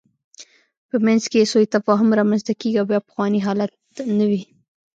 په 0.89 0.95
منځ 1.05 1.23
کې 1.31 1.37
یې 1.41 1.49
سوء 1.51 1.65
تفاهم 1.75 2.09
رامنځته 2.19 2.53
کېږي 2.61 2.77
او 2.79 2.85
بیا 2.91 2.99
پخوانی 3.07 3.39
حالت 3.47 3.71
نه 4.17 4.25
وي. 4.29 4.41